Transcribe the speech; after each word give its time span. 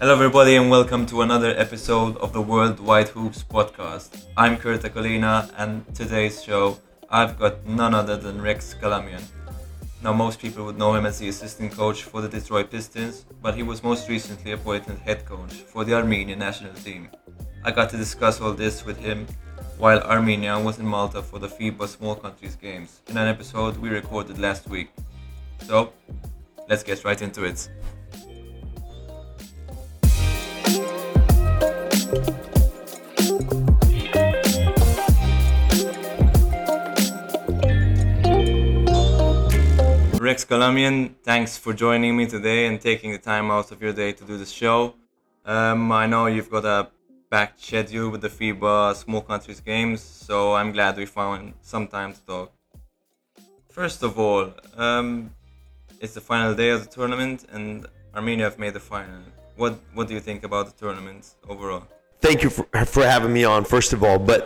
Hello, 0.00 0.12
everybody, 0.12 0.56
and 0.56 0.70
welcome 0.70 1.06
to 1.06 1.22
another 1.22 1.54
episode 1.56 2.18
of 2.18 2.34
the 2.34 2.42
World 2.42 2.78
Wide 2.78 3.08
Hoops 3.08 3.42
podcast. 3.42 4.26
I'm 4.36 4.58
Kurt 4.58 4.82
Akolina, 4.82 5.50
and 5.56 5.82
today's 5.94 6.44
show 6.44 6.78
I've 7.08 7.38
got 7.38 7.64
none 7.66 7.94
other 7.94 8.18
than 8.18 8.42
Rex 8.42 8.74
Kalamian. 8.74 9.22
Now, 10.02 10.12
most 10.12 10.40
people 10.40 10.66
would 10.66 10.76
know 10.76 10.94
him 10.94 11.06
as 11.06 11.18
the 11.18 11.28
assistant 11.28 11.72
coach 11.72 12.02
for 12.02 12.20
the 12.20 12.28
Detroit 12.28 12.70
Pistons, 12.70 13.24
but 13.40 13.54
he 13.54 13.62
was 13.62 13.82
most 13.82 14.10
recently 14.10 14.52
appointed 14.52 14.98
head 14.98 15.24
coach 15.24 15.54
for 15.54 15.84
the 15.84 15.94
Armenian 15.94 16.40
national 16.40 16.74
team. 16.74 17.08
I 17.64 17.70
got 17.70 17.88
to 17.90 17.96
discuss 17.96 18.42
all 18.42 18.52
this 18.52 18.84
with 18.84 18.98
him 18.98 19.26
while 19.78 20.00
Armenia 20.00 20.58
was 20.58 20.78
in 20.80 20.86
Malta 20.86 21.22
for 21.22 21.38
the 21.38 21.46
FIBA 21.46 21.86
Small 21.86 22.16
Countries 22.16 22.56
Games 22.56 23.00
in 23.06 23.16
an 23.16 23.28
episode 23.28 23.76
we 23.76 23.88
recorded 23.88 24.38
last 24.38 24.68
week. 24.68 24.90
So, 25.66 25.92
let's 26.68 26.82
get 26.82 27.04
right 27.04 27.20
into 27.22 27.44
it. 27.44 27.68
Rex 40.20 40.44
Kalamian, 40.44 41.14
thanks 41.22 41.56
for 41.56 41.72
joining 41.72 42.16
me 42.16 42.26
today 42.26 42.66
and 42.66 42.80
taking 42.80 43.12
the 43.12 43.18
time 43.18 43.52
out 43.52 43.70
of 43.70 43.80
your 43.80 43.92
day 43.92 44.12
to 44.12 44.24
do 44.24 44.36
this 44.36 44.50
show. 44.50 44.94
Um, 45.44 45.90
I 45.92 46.06
know 46.06 46.26
you've 46.26 46.50
got 46.50 46.64
a 46.64 46.88
packed 47.30 47.60
schedule 47.62 48.10
with 48.10 48.22
the 48.22 48.28
FIBA 48.28 48.94
Small 48.96 49.20
Countries 49.20 49.60
Games, 49.60 50.00
so 50.00 50.54
I'm 50.54 50.72
glad 50.72 50.96
we 50.96 51.06
found 51.06 51.54
some 51.60 51.86
time 51.86 52.14
to 52.14 52.20
talk. 52.22 52.52
First 53.70 54.02
of 54.02 54.18
all, 54.18 54.52
um, 54.76 55.30
it's 56.00 56.14
the 56.14 56.20
final 56.20 56.54
day 56.54 56.70
of 56.70 56.84
the 56.84 56.88
tournament, 56.88 57.44
and 57.52 57.86
Armenia 58.14 58.44
have 58.44 58.58
made 58.58 58.74
the 58.74 58.80
final. 58.80 59.20
What 59.56 59.78
What 59.94 60.08
do 60.08 60.14
you 60.14 60.20
think 60.20 60.42
about 60.44 60.66
the 60.66 60.76
tournament 60.84 61.34
overall? 61.48 61.84
Thank 62.20 62.42
you 62.42 62.50
for, 62.50 62.64
for 62.86 63.04
having 63.04 63.32
me 63.32 63.44
on, 63.44 63.64
first 63.64 63.92
of 63.92 64.02
all. 64.02 64.18
But 64.18 64.40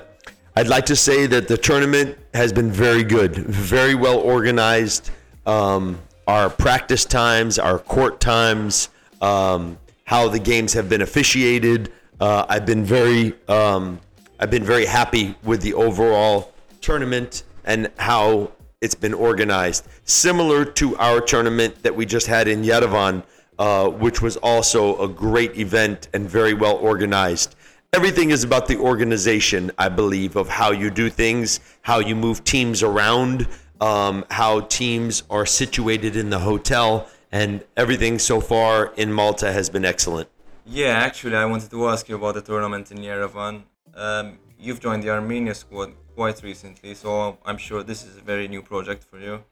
I'd 0.56 0.68
like 0.68 0.86
to 0.86 0.96
say 0.96 1.26
that 1.26 1.48
the 1.48 1.56
tournament 1.56 2.18
has 2.34 2.52
been 2.52 2.70
very 2.70 3.04
good, 3.04 3.36
very 3.36 3.94
well 3.94 4.18
organized. 4.18 5.10
Um, 5.46 5.98
our 6.26 6.50
practice 6.50 7.04
times, 7.04 7.58
our 7.58 7.78
court 7.78 8.20
times, 8.20 8.88
um, 9.20 9.78
how 10.04 10.28
the 10.28 10.38
games 10.38 10.72
have 10.74 10.88
been 10.88 11.02
officiated. 11.02 11.92
Uh, 12.22 12.46
I've 12.48 12.64
been 12.64 12.84
very, 12.84 13.34
um, 13.48 13.98
I've 14.38 14.48
been 14.52 14.62
very 14.62 14.86
happy 14.86 15.34
with 15.42 15.60
the 15.60 15.74
overall 15.74 16.52
tournament 16.80 17.42
and 17.64 17.90
how 17.98 18.52
it's 18.80 18.94
been 18.94 19.12
organized. 19.12 19.88
Similar 20.04 20.64
to 20.66 20.96
our 20.98 21.20
tournament 21.20 21.82
that 21.82 21.96
we 21.96 22.06
just 22.06 22.28
had 22.28 22.46
in 22.46 22.62
Yerevan, 22.62 23.24
uh, 23.58 23.88
which 23.88 24.22
was 24.22 24.36
also 24.36 25.02
a 25.02 25.08
great 25.08 25.58
event 25.58 26.06
and 26.14 26.30
very 26.30 26.54
well 26.54 26.76
organized. 26.76 27.56
Everything 27.92 28.30
is 28.30 28.44
about 28.44 28.68
the 28.68 28.76
organization, 28.76 29.72
I 29.76 29.88
believe, 29.88 30.36
of 30.36 30.48
how 30.48 30.70
you 30.70 30.90
do 30.90 31.10
things, 31.10 31.58
how 31.80 31.98
you 31.98 32.14
move 32.14 32.44
teams 32.44 32.84
around, 32.84 33.48
um, 33.80 34.24
how 34.30 34.60
teams 34.60 35.24
are 35.28 35.44
situated 35.44 36.14
in 36.14 36.30
the 36.30 36.38
hotel, 36.38 37.08
and 37.32 37.64
everything 37.76 38.20
so 38.20 38.40
far 38.40 38.92
in 38.96 39.12
Malta 39.12 39.50
has 39.50 39.68
been 39.68 39.84
excellent. 39.84 40.28
Yeah, 40.64 40.90
actually, 40.98 41.36
I 41.36 41.44
wanted 41.44 41.70
to 41.70 41.88
ask 41.88 42.08
you 42.08 42.16
about 42.16 42.34
the 42.34 42.42
tournament 42.42 42.92
in 42.92 42.98
Yerevan. 42.98 43.62
Um, 43.94 44.38
you've 44.58 44.80
joined 44.80 45.02
the 45.02 45.10
Armenia 45.10 45.54
squad 45.54 45.92
quite 46.14 46.42
recently, 46.42 46.94
so 46.94 47.38
I'm 47.44 47.58
sure 47.58 47.82
this 47.82 48.04
is 48.04 48.16
a 48.16 48.20
very 48.20 48.46
new 48.46 48.62
project 48.62 49.02
for 49.02 49.18
you. 49.18 49.42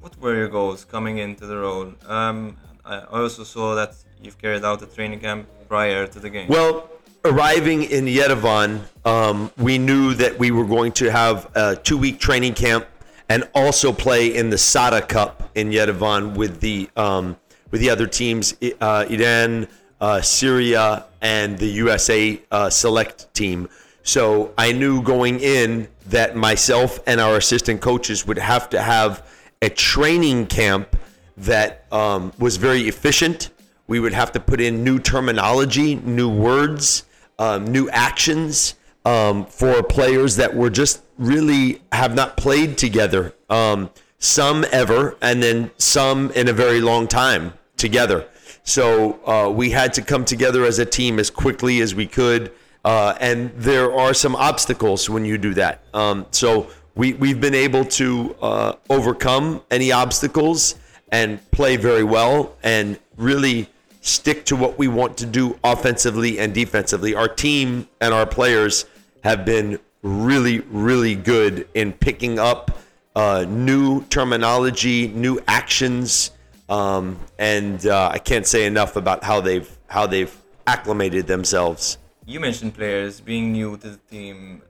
What 0.00 0.18
were 0.18 0.34
your 0.34 0.48
goals 0.48 0.84
coming 0.84 1.18
into 1.18 1.46
the 1.46 1.58
role? 1.58 1.92
Um, 2.06 2.56
I 2.84 3.00
also 3.00 3.44
saw 3.44 3.74
that 3.74 3.96
you've 4.22 4.38
carried 4.38 4.64
out 4.64 4.80
a 4.80 4.86
training 4.86 5.20
camp 5.20 5.46
prior 5.68 6.06
to 6.06 6.18
the 6.18 6.30
game. 6.30 6.48
Well, 6.48 6.88
arriving 7.24 7.82
in 7.82 8.06
Yerevan, 8.06 8.80
um, 9.04 9.50
we 9.58 9.76
knew 9.76 10.14
that 10.14 10.38
we 10.38 10.52
were 10.52 10.64
going 10.64 10.92
to 10.92 11.10
have 11.10 11.50
a 11.54 11.76
two 11.76 11.98
week 11.98 12.18
training 12.18 12.54
camp 12.54 12.86
and 13.28 13.48
also 13.54 13.92
play 13.92 14.34
in 14.34 14.50
the 14.50 14.58
Sada 14.58 15.02
Cup 15.02 15.50
in 15.54 15.70
Yerevan 15.70 16.36
with 16.36 16.60
the 16.60 16.88
um, 16.96 17.36
with 17.72 17.80
the 17.80 17.90
other 17.90 18.06
teams, 18.06 18.54
uh, 18.80 19.04
Iran, 19.10 19.66
uh, 20.00 20.20
Syria, 20.20 21.06
and 21.20 21.58
the 21.58 21.66
USA 21.66 22.40
uh, 22.50 22.70
select 22.70 23.32
team. 23.34 23.68
So 24.02 24.52
I 24.56 24.72
knew 24.72 25.02
going 25.02 25.40
in 25.40 25.88
that 26.06 26.36
myself 26.36 27.00
and 27.06 27.20
our 27.20 27.36
assistant 27.36 27.80
coaches 27.80 28.26
would 28.26 28.38
have 28.38 28.70
to 28.70 28.80
have 28.80 29.26
a 29.60 29.68
training 29.68 30.46
camp 30.46 30.96
that 31.36 31.86
um, 31.90 32.32
was 32.38 32.56
very 32.56 32.82
efficient. 32.82 33.50
We 33.88 34.00
would 34.00 34.12
have 34.12 34.32
to 34.32 34.40
put 34.40 34.60
in 34.60 34.84
new 34.84 34.98
terminology, 34.98 35.96
new 35.96 36.28
words, 36.28 37.04
um, 37.38 37.66
new 37.66 37.88
actions 37.90 38.74
um, 39.04 39.46
for 39.46 39.82
players 39.82 40.36
that 40.36 40.54
were 40.54 40.70
just 40.70 41.02
really 41.18 41.82
have 41.92 42.14
not 42.14 42.36
played 42.36 42.78
together. 42.78 43.34
Um, 43.48 43.90
some 44.18 44.64
ever, 44.72 45.16
and 45.20 45.42
then 45.42 45.70
some 45.78 46.30
in 46.32 46.48
a 46.48 46.52
very 46.52 46.80
long 46.80 47.06
time 47.06 47.52
together. 47.76 48.26
So 48.64 49.20
uh, 49.26 49.50
we 49.50 49.70
had 49.70 49.92
to 49.94 50.02
come 50.02 50.24
together 50.24 50.64
as 50.64 50.78
a 50.78 50.84
team 50.84 51.18
as 51.18 51.30
quickly 51.30 51.80
as 51.80 51.94
we 51.94 52.06
could. 52.06 52.52
Uh, 52.84 53.16
and 53.20 53.50
there 53.56 53.92
are 53.92 54.14
some 54.14 54.36
obstacles 54.36 55.10
when 55.10 55.24
you 55.24 55.38
do 55.38 55.54
that. 55.54 55.82
Um, 55.92 56.26
so 56.30 56.70
we, 56.94 57.14
we've 57.14 57.40
been 57.40 57.54
able 57.54 57.84
to 57.84 58.36
uh, 58.40 58.72
overcome 58.88 59.62
any 59.70 59.92
obstacles 59.92 60.76
and 61.10 61.38
play 61.50 61.76
very 61.76 62.04
well 62.04 62.56
and 62.62 62.98
really 63.16 63.68
stick 64.00 64.44
to 64.46 64.56
what 64.56 64.78
we 64.78 64.88
want 64.88 65.16
to 65.18 65.26
do 65.26 65.58
offensively 65.64 66.38
and 66.38 66.54
defensively. 66.54 67.14
Our 67.14 67.28
team 67.28 67.88
and 68.00 68.14
our 68.14 68.26
players 68.26 68.86
have 69.24 69.44
been 69.44 69.78
really, 70.02 70.60
really 70.60 71.16
good 71.16 71.68
in 71.74 71.92
picking 71.92 72.38
up 72.38 72.78
uh, 73.16 73.44
new 73.48 74.04
terminology, 74.04 75.08
new 75.08 75.40
actions, 75.48 76.30
um, 76.68 77.18
and 77.38 77.86
uh, 77.86 78.10
I 78.12 78.18
can't 78.18 78.46
say 78.46 78.66
enough 78.66 78.96
about 78.96 79.24
how 79.24 79.40
they've 79.40 79.70
how 79.88 80.06
they've 80.06 80.34
acclimated 80.66 81.26
themselves. 81.26 81.98
You 82.26 82.40
mentioned 82.40 82.74
players 82.74 83.20
being 83.20 83.52
new 83.52 83.76
to 83.76 83.90
the 83.90 84.00
team, 84.10 84.62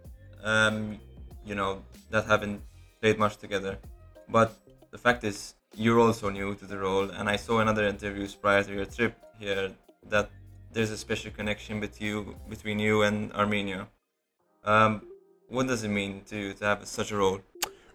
um, 0.44 0.98
you 1.44 1.54
know 1.54 1.82
that 2.10 2.26
haven't 2.26 2.60
played 3.00 3.18
much 3.18 3.36
together, 3.38 3.78
but 4.28 4.56
the 4.90 4.98
fact 4.98 5.24
is 5.24 5.54
you're 5.74 6.00
also 6.00 6.30
new 6.30 6.54
to 6.54 6.66
the 6.66 6.78
role, 6.78 7.10
and 7.10 7.28
I 7.28 7.36
saw 7.36 7.60
in 7.60 7.68
other 7.68 7.86
interviews 7.86 8.34
prior 8.34 8.62
to 8.62 8.72
your 8.72 8.86
trip 8.86 9.14
here 9.38 9.70
that 10.08 10.30
there's 10.72 10.90
a 10.90 10.96
special 10.96 11.30
connection 11.30 11.80
with 11.80 12.00
you 12.00 12.36
between 12.48 12.78
you 12.78 13.02
and 13.02 13.32
Armenia. 13.32 13.88
Um, 14.64 15.02
what 15.48 15.66
does 15.66 15.84
it 15.84 15.88
mean 15.88 16.22
to 16.30 16.52
to 16.54 16.64
have 16.64 16.86
such 16.86 17.10
a 17.12 17.16
role? 17.16 17.40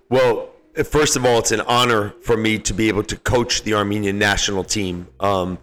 Well, 0.09 0.50
first 0.86 1.16
of 1.16 1.26
all, 1.26 1.40
it's 1.40 1.52
an 1.52 1.62
honor 1.62 2.14
for 2.22 2.38
me 2.38 2.59
to 2.59 2.74
be 2.74 2.88
able 2.88 3.04
to 3.04 3.18
coach 3.18 3.64
the 3.64 3.74
Armenian 3.74 4.18
national 4.18 4.64
team. 4.64 5.08
Um, 5.20 5.58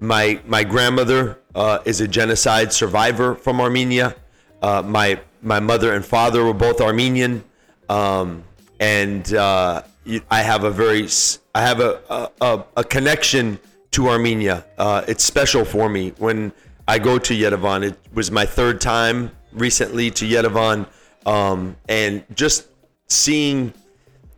my 0.00 0.40
my 0.46 0.64
grandmother 0.64 1.38
uh, 1.54 1.78
is 1.84 2.00
a 2.00 2.08
genocide 2.08 2.72
survivor 2.72 3.34
from 3.34 3.60
Armenia. 3.60 4.14
Uh, 4.62 4.82
my 4.82 5.20
my 5.42 5.60
mother 5.60 5.94
and 5.94 6.04
father 6.04 6.44
were 6.44 6.54
both 6.54 6.80
Armenian, 6.80 7.44
um, 7.88 8.44
and 8.80 9.32
uh, 9.34 9.82
I 10.30 10.42
have 10.42 10.64
a 10.64 10.70
very 10.70 11.08
I 11.54 11.62
have 11.62 11.80
a 11.80 12.30
a, 12.40 12.64
a 12.76 12.84
connection 12.84 13.58
to 13.92 14.08
Armenia. 14.08 14.64
Uh, 14.76 15.04
it's 15.06 15.24
special 15.24 15.64
for 15.64 15.88
me 15.88 16.12
when 16.18 16.52
I 16.86 16.98
go 16.98 17.18
to 17.18 17.34
Yerevan. 17.34 17.84
It 17.84 17.98
was 18.12 18.30
my 18.30 18.44
third 18.44 18.80
time 18.80 19.30
recently 19.52 20.10
to 20.10 20.26
Yerevan, 20.26 20.86
um, 21.26 21.76
and 21.88 22.24
just 22.34 22.66
seeing, 23.06 23.72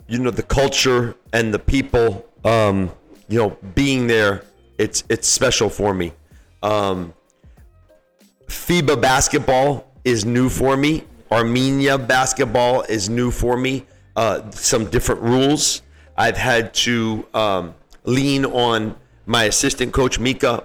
you 0.08 0.19
know, 0.19 0.31
the 0.31 0.43
culture 0.43 1.17
and 1.32 1.53
the 1.53 1.58
people, 1.58 2.26
um, 2.44 2.91
you 3.29 3.38
know, 3.38 3.56
being 3.75 4.06
there, 4.06 4.44
it's 4.79 5.05
it's 5.08 5.26
special 5.26 5.69
for 5.69 5.94
me. 5.94 6.12
Um, 6.62 7.14
FIBA 8.47 9.00
basketball 9.00 9.91
is 10.05 10.25
new 10.25 10.49
for 10.49 10.76
me. 10.76 11.05
Armenia 11.31 11.99
basketball 11.99 12.82
is 12.82 13.08
new 13.08 13.31
for 13.31 13.56
me. 13.56 13.85
Uh, 14.14 14.49
some 14.50 14.88
different 14.91 15.20
rules. 15.23 15.82
I've 16.17 16.37
had 16.37 16.73
to 16.75 17.26
um, 17.35 17.75
lean 18.05 18.44
on 18.47 18.97
my 19.26 19.44
assistant 19.44 19.93
coach 19.93 20.19
Mika 20.19 20.64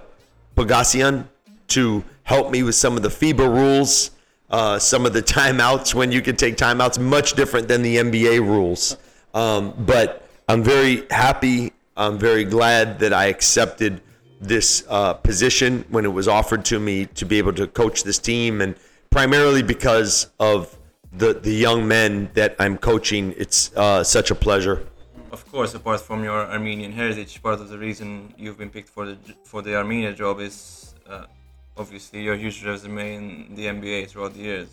Pagassian 0.56 1.26
to 1.68 2.04
help 2.22 2.50
me 2.50 2.62
with 2.62 2.74
some 2.74 2.96
of 2.96 3.02
the 3.02 3.08
FIBA 3.08 3.52
rules 3.52 4.12
uh, 4.52 4.78
some 4.78 5.06
of 5.06 5.12
the 5.12 5.22
timeouts 5.38 5.94
when 5.94 6.12
you 6.12 6.22
can 6.22 6.36
take 6.36 6.56
timeouts, 6.56 6.98
much 6.98 7.32
different 7.32 7.66
than 7.68 7.82
the 7.82 7.96
NBA 7.96 8.40
rules. 8.40 8.96
Um, 9.34 9.74
but 9.78 10.28
I'm 10.48 10.62
very 10.62 11.06
happy. 11.10 11.72
I'm 11.96 12.18
very 12.18 12.44
glad 12.44 12.98
that 13.00 13.12
I 13.12 13.26
accepted 13.26 14.00
this 14.40 14.84
uh, 14.88 15.14
position 15.14 15.84
when 15.88 16.04
it 16.04 16.12
was 16.12 16.26
offered 16.28 16.64
to 16.66 16.80
me 16.80 17.06
to 17.06 17.24
be 17.24 17.38
able 17.38 17.52
to 17.54 17.66
coach 17.66 18.02
this 18.02 18.18
team, 18.18 18.60
and 18.60 18.74
primarily 19.10 19.62
because 19.62 20.28
of 20.40 20.76
the 21.12 21.34
the 21.34 21.52
young 21.52 21.86
men 21.86 22.30
that 22.34 22.56
I'm 22.58 22.76
coaching. 22.78 23.34
It's 23.36 23.74
uh, 23.76 24.02
such 24.02 24.30
a 24.30 24.34
pleasure. 24.34 24.86
Of 25.30 25.50
course, 25.50 25.74
apart 25.74 26.00
from 26.00 26.24
your 26.24 26.40
Armenian 26.50 26.92
heritage, 26.92 27.42
part 27.42 27.60
of 27.60 27.68
the 27.68 27.78
reason 27.78 28.34
you've 28.36 28.58
been 28.58 28.70
picked 28.70 28.88
for 28.88 29.06
the 29.06 29.16
for 29.44 29.62
the 29.62 29.76
Armenia 29.76 30.12
job 30.12 30.40
is 30.40 30.94
uh, 31.08 31.24
obviously 31.76 32.22
your 32.22 32.36
huge 32.36 32.64
resume 32.64 33.14
in 33.14 33.54
the 33.54 33.66
NBA 33.66 34.08
throughout 34.08 34.34
the 34.34 34.40
years. 34.40 34.68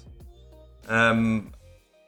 Um, 0.88 1.52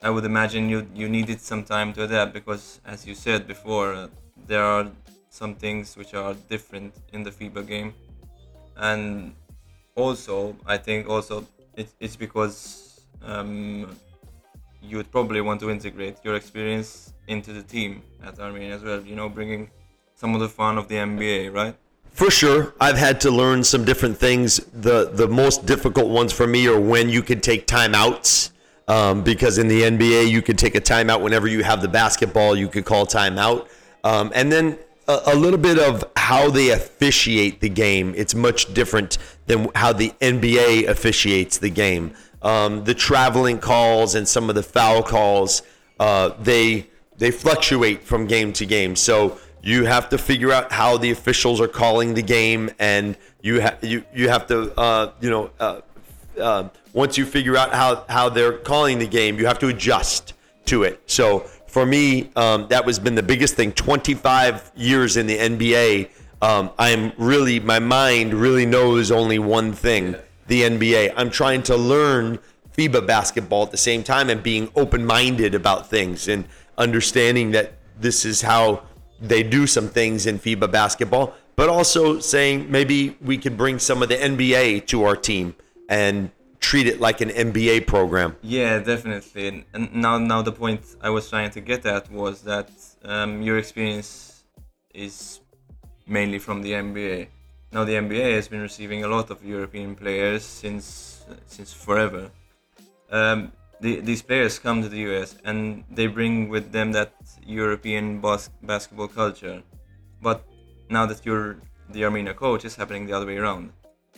I 0.04 0.10
would 0.10 0.26
imagine 0.26 0.68
you 0.68 0.88
you 0.96 1.08
needed 1.08 1.40
some 1.42 1.64
time 1.64 1.94
to 1.94 2.04
adapt 2.04 2.34
because, 2.34 2.82
as 2.86 3.06
you 3.06 3.14
said 3.14 3.48
before, 3.48 3.94
uh, 3.94 4.08
there 4.48 4.64
are 4.64 4.88
some 5.30 5.54
things 5.56 5.96
which 5.96 6.14
are 6.14 6.34
different 6.50 6.94
in 7.14 7.22
the 7.24 7.32
FIBA 7.32 7.68
game, 7.68 7.94
and 8.78 9.36
also 9.96 10.56
I 10.66 10.78
think 10.78 11.08
also 11.08 11.46
it, 11.76 11.90
it's 12.00 12.16
because 12.16 13.02
um, 13.22 13.96
you 14.82 14.98
would 14.98 15.12
probably 15.12 15.42
want 15.42 15.60
to 15.62 15.70
integrate 15.70 16.18
your 16.24 16.36
experience 16.36 17.14
into 17.28 17.54
the 17.54 17.62
team 17.62 18.02
at 18.24 18.40
Armenia 18.40 18.76
as 18.76 18.84
well. 18.84 19.02
You 19.02 19.16
know, 19.16 19.30
bringing 19.30 19.70
some 20.16 20.34
of 20.34 20.42
the 20.42 20.50
fun 20.50 20.80
of 20.80 20.88
the 20.88 20.96
NBA, 20.96 21.54
right? 21.54 21.76
For 22.12 22.30
sure, 22.32 22.74
I've 22.82 22.98
had 22.98 23.22
to 23.22 23.32
learn 23.32 23.64
some 23.64 23.86
different 23.86 24.18
things. 24.18 24.58
the 24.74 25.12
The 25.14 25.28
most 25.28 25.66
difficult 25.68 26.10
ones 26.10 26.34
for 26.34 26.48
me 26.48 26.68
are 26.68 26.80
when 26.80 27.08
you 27.10 27.22
can 27.22 27.40
take 27.40 27.68
timeouts, 27.68 28.52
um, 28.88 29.24
because 29.24 29.58
in 29.58 29.68
the 29.68 29.82
NBA 29.82 30.30
you 30.30 30.42
could 30.42 30.58
take 30.58 30.76
a 30.76 30.82
timeout 30.82 31.22
whenever 31.22 31.48
you 31.48 31.64
have 31.64 31.82
the 31.82 31.88
basketball. 31.88 32.56
You 32.56 32.68
could 32.68 32.86
call 32.86 33.06
timeout, 33.06 33.68
um, 34.04 34.32
and 34.34 34.52
then 34.52 34.78
a, 35.08 35.34
a 35.34 35.36
little 35.36 35.60
bit 35.60 35.80
of 35.80 36.04
how 36.16 36.50
they 36.50 36.70
officiate 36.70 37.62
the 37.62 37.70
game. 37.70 38.14
It's 38.16 38.36
much 38.36 38.74
different 38.74 39.18
than 39.48 39.70
how 39.76 39.94
the 39.94 40.10
NBA 40.22 40.88
officiates 40.88 41.58
the 41.58 41.70
game. 41.70 42.14
Um, 42.42 42.84
the 42.86 42.94
traveling 42.94 43.60
calls 43.60 44.16
and 44.16 44.28
some 44.28 44.50
of 44.50 44.56
the 44.56 44.64
foul 44.64 45.04
calls, 45.04 45.62
uh, 46.00 46.32
they 46.40 46.88
they 47.18 47.30
fluctuate 47.30 48.04
from 48.04 48.26
game 48.26 48.52
to 48.54 48.66
game. 48.66 48.96
So 48.96 49.38
you 49.62 49.86
have 49.86 50.10
to 50.10 50.18
figure 50.18 50.52
out 50.52 50.72
how 50.72 50.98
the 50.98 51.12
officials 51.12 51.62
are 51.62 51.68
calling 51.68 52.16
the 52.16 52.24
game, 52.24 52.72
and 52.80 53.16
you 53.42 53.60
have 53.60 53.78
you 53.84 54.04
you 54.14 54.30
have 54.30 54.48
to 54.48 54.74
uh, 54.80 55.12
you 55.22 55.30
know 55.30 55.52
uh, 55.60 55.82
uh, 56.40 56.70
once 56.94 57.18
you 57.18 57.26
figure 57.26 57.58
out 57.58 57.74
how 57.74 58.06
how 58.10 58.30
they're 58.30 58.54
calling 58.54 59.00
the 59.00 59.08
game, 59.08 59.38
you 59.38 59.46
have 59.46 59.60
to 59.60 59.68
adjust 59.68 60.34
to 60.66 60.84
it. 60.84 61.02
So 61.06 61.40
for 61.68 61.86
me, 61.86 62.32
um, 62.36 62.68
that 62.70 62.86
was 62.86 63.00
been 63.00 63.16
the 63.16 63.24
biggest 63.24 63.56
thing. 63.56 63.72
25 63.72 64.72
years 64.76 65.18
in 65.18 65.28
the 65.28 65.38
NBA, 65.38 66.10
um, 66.42 66.72
I'm 66.78 67.14
really 67.18 67.60
my 67.60 67.80
mind 67.80 68.34
really 68.34 68.66
knows 68.66 69.12
only 69.12 69.40
one 69.40 69.74
thing: 69.74 70.16
the 70.48 70.62
NBA. 70.64 71.14
I'm 71.16 71.30
trying 71.30 71.64
to 71.64 71.76
learn 71.76 72.40
FIBA 72.78 73.06
basketball 73.06 73.64
at 73.64 73.72
the 73.72 73.78
same 73.78 74.04
time 74.04 74.30
and 74.30 74.42
being 74.42 74.70
open-minded 74.76 75.56
about 75.56 75.90
things 75.90 76.28
and 76.28 76.46
understanding 76.78 77.52
that 77.52 77.74
this 78.00 78.26
is 78.26 78.42
how 78.42 78.84
they 79.20 79.44
do 79.44 79.68
some 79.68 79.88
things 79.88 80.26
in 80.26 80.40
FIBA 80.40 80.72
basketball, 80.72 81.36
but 81.56 81.70
also 81.70 82.20
saying 82.20 82.72
maybe 82.72 83.18
we 83.22 83.38
could 83.38 83.56
bring 83.58 83.78
some 83.78 84.02
of 84.02 84.10
the 84.10 84.16
NBA 84.16 84.88
to 84.88 85.04
our 85.04 85.16
team 85.16 85.56
and 85.90 86.32
treat 86.62 86.88
it 86.88 87.02
like 87.02 87.20
an 87.22 87.30
NBA 87.30 87.88
program. 87.88 88.38
Yeah, 88.42 88.80
definitely. 88.80 89.66
And 89.74 89.94
now, 89.94 90.18
now 90.18 90.42
the 90.42 90.52
point 90.52 90.82
I 91.02 91.10
was 91.10 91.30
trying 91.30 91.52
to 91.52 91.62
get 91.62 91.86
at 91.86 92.10
was 92.12 92.44
that 92.44 92.70
um, 93.04 93.42
your 93.42 93.58
experience 93.58 94.44
is 94.94 95.42
mainly 96.08 96.40
from 96.40 96.62
the 96.62 96.72
NBA. 96.72 97.28
Now 97.74 97.84
the 97.84 97.94
NBA 97.94 98.36
has 98.36 98.48
been 98.48 98.62
receiving 98.62 99.04
a 99.04 99.08
lot 99.08 99.30
of 99.30 99.44
European 99.44 99.96
players 99.96 100.44
since 100.44 101.24
since 101.48 101.72
forever. 101.72 102.30
Um, 103.10 103.52
the, 103.80 104.02
these 104.02 104.22
players 104.22 104.60
come 104.60 104.82
to 104.82 104.90
the 104.90 105.00
US 105.10 105.38
and 105.46 105.84
they 105.90 106.08
bring 106.08 106.50
with 106.50 106.72
them 106.72 106.92
that 106.92 107.14
European 107.46 108.20
bas- 108.20 108.50
basketball 108.62 109.08
culture. 109.08 109.64
But 110.22 110.46
now 110.90 111.06
that 111.06 111.26
you're 111.26 111.58
the 111.90 112.04
Armenia 112.04 112.34
coach, 112.34 112.66
it's 112.66 112.76
happening 112.76 113.08
the 113.08 113.14
other 113.14 113.26
way 113.26 113.38
around. 113.38 113.72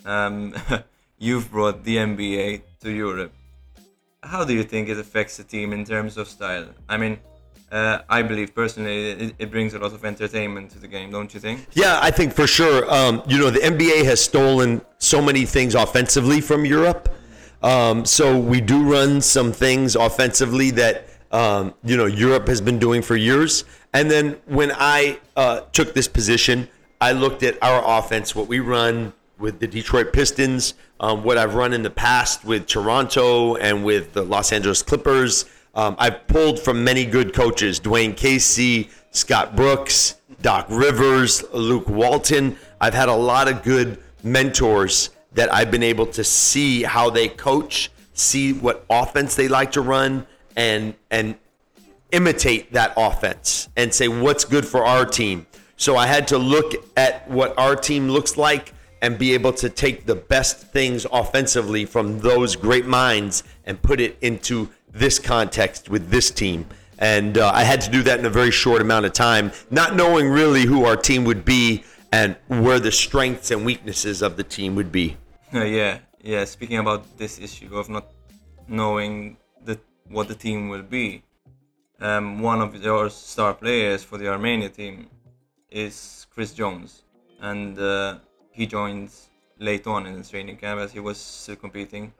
Um, 0.04 0.54
you've 1.18 1.50
brought 1.50 1.84
the 1.84 1.96
NBA 1.96 2.62
to 2.80 2.90
Europe. 2.90 3.32
How 4.22 4.44
do 4.44 4.54
you 4.54 4.62
think 4.62 4.88
it 4.88 4.98
affects 4.98 5.36
the 5.36 5.44
team 5.44 5.72
in 5.72 5.84
terms 5.84 6.16
of 6.16 6.28
style? 6.28 6.68
I 6.88 6.96
mean, 6.96 7.18
uh, 7.70 8.02
I 8.08 8.22
believe 8.22 8.54
personally 8.54 9.10
it, 9.10 9.34
it, 9.38 9.50
brings 9.50 9.74
a 9.74 9.78
lot 9.78 9.92
of 9.92 10.04
entertainment 10.04 10.70
to 10.70 10.78
the 10.78 10.86
game, 10.86 11.10
don't 11.10 11.32
you 11.34 11.40
think? 11.40 11.66
Yeah, 11.72 11.98
I 12.00 12.10
think 12.10 12.32
for 12.32 12.46
sure. 12.46 12.90
Um, 12.92 13.22
you 13.26 13.38
know, 13.38 13.50
the 13.50 13.58
NBA 13.58 14.04
has 14.04 14.22
stolen 14.22 14.80
so 14.98 15.20
many 15.20 15.44
things 15.44 15.74
offensively 15.74 16.40
from 16.40 16.64
Europe. 16.64 17.08
Um, 17.62 18.04
so 18.04 18.38
we 18.38 18.60
do 18.60 18.82
run 18.82 19.20
some 19.20 19.52
things 19.52 19.96
offensively 19.96 20.70
that 20.72 21.08
um, 21.32 21.74
you 21.82 21.96
know 21.96 22.06
Europe 22.06 22.46
has 22.46 22.60
been 22.60 22.78
doing 22.78 23.02
for 23.02 23.16
years. 23.16 23.64
And 23.92 24.10
then 24.10 24.36
when 24.46 24.70
I 24.74 25.18
uh, 25.36 25.60
took 25.72 25.94
this 25.94 26.06
position, 26.06 26.68
I 27.00 27.12
looked 27.12 27.42
at 27.42 27.60
our 27.62 27.82
offense, 27.98 28.36
what 28.36 28.48
we 28.48 28.60
run 28.60 29.14
with 29.38 29.58
the 29.58 29.66
Detroit 29.66 30.12
Pistons, 30.12 30.74
um, 31.00 31.24
what 31.24 31.38
I've 31.38 31.54
run 31.54 31.72
in 31.72 31.82
the 31.82 31.90
past 31.90 32.44
with 32.44 32.66
Toronto 32.66 33.56
and 33.56 33.84
with 33.84 34.12
the 34.12 34.22
Los 34.22 34.52
Angeles 34.52 34.82
Clippers. 34.82 35.44
Um, 35.74 35.96
I've 35.98 36.26
pulled 36.28 36.60
from 36.60 36.84
many 36.84 37.04
good 37.04 37.34
coaches: 37.34 37.80
Dwane 37.80 38.16
Casey, 38.16 38.90
Scott 39.10 39.56
Brooks, 39.56 40.16
Doc 40.42 40.66
Rivers, 40.68 41.44
Luke 41.52 41.88
Walton. 41.88 42.56
I've 42.80 42.94
had 42.94 43.08
a 43.08 43.14
lot 43.14 43.48
of 43.48 43.62
good 43.62 43.98
mentors 44.22 45.10
that 45.32 45.52
I've 45.52 45.70
been 45.70 45.82
able 45.82 46.06
to 46.06 46.22
see 46.22 46.82
how 46.82 47.10
they 47.10 47.28
coach, 47.28 47.90
see 48.12 48.52
what 48.52 48.84
offense 48.88 49.34
they 49.34 49.48
like 49.48 49.72
to 49.72 49.80
run, 49.80 50.26
and 50.56 50.94
and 51.10 51.36
imitate 52.12 52.72
that 52.72 52.92
offense 52.96 53.68
and 53.76 53.92
say 53.92 54.06
what's 54.06 54.44
good 54.44 54.64
for 54.64 54.84
our 54.84 55.04
team. 55.04 55.46
So 55.76 55.96
I 55.96 56.06
had 56.06 56.28
to 56.28 56.38
look 56.38 56.72
at 56.96 57.28
what 57.28 57.58
our 57.58 57.74
team 57.74 58.08
looks 58.08 58.36
like 58.36 58.73
and 59.04 59.18
be 59.18 59.34
able 59.34 59.52
to 59.52 59.68
take 59.68 60.06
the 60.06 60.14
best 60.14 60.56
things 60.72 61.06
offensively 61.12 61.84
from 61.84 62.20
those 62.20 62.56
great 62.56 62.86
minds 62.86 63.44
and 63.66 63.82
put 63.82 64.00
it 64.00 64.16
into 64.22 64.70
this 64.90 65.18
context 65.18 65.90
with 65.90 66.08
this 66.08 66.30
team. 66.30 66.64
And 66.98 67.36
uh, 67.36 67.52
I 67.54 67.64
had 67.64 67.82
to 67.82 67.90
do 67.90 68.02
that 68.04 68.18
in 68.18 68.24
a 68.24 68.30
very 68.30 68.50
short 68.50 68.80
amount 68.80 69.04
of 69.04 69.12
time, 69.12 69.52
not 69.70 69.94
knowing 69.94 70.30
really 70.30 70.62
who 70.62 70.86
our 70.86 70.96
team 70.96 71.24
would 71.26 71.44
be 71.44 71.84
and 72.12 72.34
where 72.48 72.80
the 72.80 72.90
strengths 72.90 73.50
and 73.50 73.66
weaknesses 73.66 74.22
of 74.22 74.38
the 74.38 74.42
team 74.42 74.74
would 74.74 74.90
be. 74.90 75.18
yeah, 75.52 75.98
yeah. 76.22 76.46
Speaking 76.46 76.78
about 76.78 77.18
this 77.18 77.38
issue 77.38 77.76
of 77.76 77.90
not 77.90 78.06
knowing 78.68 79.36
the 79.66 79.78
what 80.08 80.28
the 80.28 80.34
team 80.34 80.70
will 80.70 80.86
be, 81.00 81.22
um, 82.00 82.40
one 82.40 82.62
of 82.62 82.82
your 82.82 83.10
star 83.10 83.52
players 83.52 84.02
for 84.02 84.16
the 84.16 84.28
Armenia 84.28 84.70
team 84.70 85.10
is 85.70 86.26
Chris 86.32 86.54
Jones, 86.54 87.02
and 87.40 87.78
uh, 87.78 88.18
he 88.54 88.66
joined 88.66 89.10
late 89.58 89.86
on 89.86 90.06
in 90.06 90.16
the 90.18 90.24
training 90.24 90.56
camp 90.56 90.80
as 90.80 90.92
he 90.92 91.00
was 91.00 91.18
still 91.18 91.56
competing, 91.56 92.12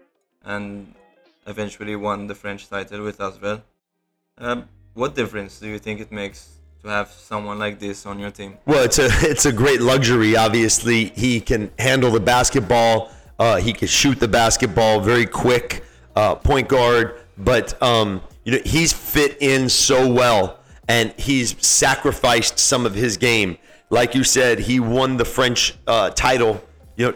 and 0.44 0.94
eventually 1.46 1.96
won 1.96 2.26
the 2.26 2.34
French 2.34 2.68
title 2.68 3.02
with 3.02 3.20
us. 3.20 3.40
Well, 3.40 3.62
um, 4.38 4.68
what 4.94 5.14
difference 5.14 5.58
do 5.60 5.68
you 5.68 5.78
think 5.78 6.00
it 6.00 6.12
makes 6.12 6.58
to 6.82 6.88
have 6.88 7.08
someone 7.08 7.58
like 7.58 7.78
this 7.78 8.04
on 8.04 8.18
your 8.18 8.30
team? 8.30 8.58
Well, 8.66 8.84
it's 8.84 8.98
a 8.98 9.06
it's 9.30 9.46
a 9.46 9.52
great 9.52 9.80
luxury. 9.80 10.36
Obviously, 10.36 11.06
he 11.10 11.40
can 11.40 11.70
handle 11.78 12.10
the 12.10 12.20
basketball 12.20 13.10
uh, 13.38 13.56
he 13.56 13.72
can 13.72 13.88
shoot 13.88 14.20
the 14.20 14.28
basketball 14.28 15.00
very 15.00 15.26
quick, 15.26 15.84
uh, 16.14 16.34
point 16.36 16.68
guard. 16.68 17.20
But 17.36 17.80
um, 17.82 18.22
you 18.44 18.52
know 18.52 18.60
he's 18.64 18.92
fit 18.92 19.36
in 19.40 19.68
so 19.68 20.10
well, 20.10 20.60
and 20.88 21.12
he's 21.18 21.56
sacrificed 21.64 22.58
some 22.58 22.86
of 22.86 22.94
his 22.94 23.16
game. 23.16 23.58
Like 23.94 24.16
you 24.16 24.24
said, 24.24 24.58
he 24.58 24.80
won 24.80 25.18
the 25.18 25.24
French 25.24 25.72
uh, 25.86 26.10
title, 26.10 26.60
you 26.96 27.06
know, 27.06 27.14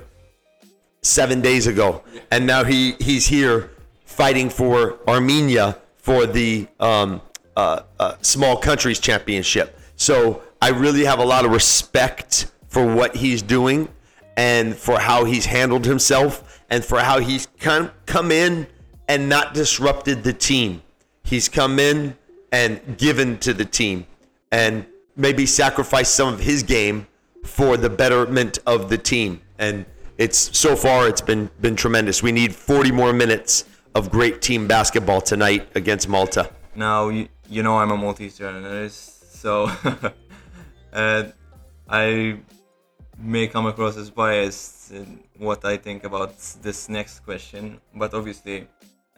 seven 1.02 1.40
days 1.40 1.66
ago, 1.66 2.04
and 2.30 2.47
now 2.47 2.62
he 2.62 2.92
he's 3.00 3.26
here 3.26 3.73
fighting 4.04 4.49
for 4.49 5.00
Armenia 5.08 5.76
for 5.97 6.25
the 6.25 6.68
um, 6.78 7.20
uh, 7.56 7.80
uh, 7.99 8.14
small 8.20 8.56
countries 8.56 9.00
championship. 9.00 9.76
So 9.97 10.44
I 10.62 10.68
really 10.68 11.04
have 11.04 11.18
a 11.18 11.25
lot 11.25 11.44
of 11.44 11.50
respect 11.50 12.47
for 12.68 12.87
what 12.94 13.16
he's 13.16 13.42
doing 13.42 13.88
and 14.37 14.76
for 14.76 15.00
how 15.00 15.25
he's 15.25 15.47
handled 15.47 15.85
himself 15.85 16.62
and 16.70 16.85
for 16.85 17.00
how 17.00 17.18
he's 17.18 17.49
come, 17.58 17.90
come 18.06 18.30
in 18.30 18.68
and 19.08 19.28
not 19.28 19.52
disrupted 19.52 20.23
the 20.23 20.32
team. 20.32 20.82
He's 21.25 21.49
come 21.49 21.80
in 21.80 22.16
and 22.52 22.97
given 22.97 23.38
to 23.38 23.52
the 23.52 23.64
team 23.64 24.06
and 24.52 24.87
maybe 25.18 25.44
sacrifice 25.44 26.08
some 26.08 26.32
of 26.32 26.40
his 26.40 26.62
game 26.62 27.06
for 27.44 27.76
the 27.76 27.90
betterment 27.90 28.58
of 28.66 28.88
the 28.88 28.96
team. 28.96 29.42
And 29.58 29.84
it's 30.16 30.56
so 30.56 30.75
far 30.76 31.08
it's 31.08 31.20
been 31.20 31.50
been 31.60 31.76
tremendous. 31.76 32.22
We 32.22 32.32
need 32.32 32.54
40 32.54 32.92
more 32.92 33.12
minutes 33.12 33.64
of 33.94 34.10
great 34.10 34.40
team 34.40 34.66
basketball 34.66 35.20
tonight 35.20 35.68
against 35.75 36.08
Malta. 36.08 36.50
Now 36.75 37.08
you, 37.10 37.28
you 37.50 37.62
know 37.62 37.78
I'm 37.78 37.90
a 37.90 37.96
Maltese 37.96 38.38
journalist, 38.38 39.37
so 39.42 39.70
uh, 40.92 41.25
I 41.88 42.38
may 43.18 43.48
come 43.48 43.66
across 43.66 43.96
as 43.96 44.10
biased 44.10 44.92
in 44.92 45.20
what 45.37 45.64
I 45.64 45.76
think 45.76 46.04
about 46.04 46.38
this 46.62 46.88
next 46.88 47.20
question, 47.20 47.80
but 47.94 48.14
obviously, 48.14 48.68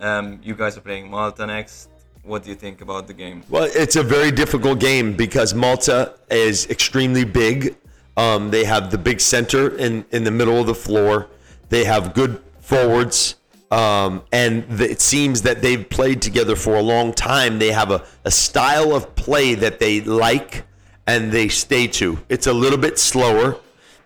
Um, 0.01 0.41
you 0.43 0.55
guys 0.55 0.79
are 0.79 0.81
playing 0.81 1.11
Malta 1.11 1.47
next. 1.47 1.91
What 2.23 2.45
do 2.45 2.51
you 2.51 2.57
think 2.57 2.81
about 2.81 3.07
the 3.07 3.15
game? 3.15 3.43
Well, 3.49 3.69
it's 3.75 3.97
a 3.97 4.03
very 4.03 4.31
difficult 4.31 4.79
game 4.79 5.15
because 5.15 5.55
Malta 5.55 6.15
is 6.31 6.69
extremely 6.69 7.25
big. 7.25 7.77
Um, 8.17 8.51
they 8.51 8.65
have 8.65 8.91
the 8.91 8.99
big 8.99 9.21
center 9.21 9.77
in, 9.77 10.05
in 10.11 10.25
the 10.25 10.31
middle 10.31 10.61
of 10.61 10.67
the 10.67 10.75
floor. 10.75 11.29
They 11.71 11.85
have 11.85 12.15
good 12.15 12.43
forwards. 12.61 13.37
Um, 13.71 14.23
and 14.33 14.69
the, 14.69 14.91
it 14.91 15.01
seems 15.01 15.43
that 15.43 15.63
they've 15.63 15.89
played 15.89 16.21
together 16.21 16.57
for 16.57 16.75
a 16.75 16.83
long 16.83 17.13
time. 17.15 17.59
They 17.59 17.73
have 17.73 17.91
a, 17.91 18.05
a 18.25 18.31
style 18.31 18.95
of 18.95 19.15
play 19.15 19.55
that 19.55 19.79
they 19.79 20.01
like 20.01 20.65
and 21.07 21.33
they 21.33 21.49
stay 21.49 21.87
to. 21.87 22.19
It's 22.29 22.47
a 22.47 22.53
little 22.53 22.79
bit 22.79 22.99
slower, 22.99 23.57